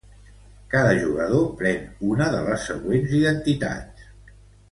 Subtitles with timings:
[0.75, 4.09] Cada jugador pren una de les següents identitats.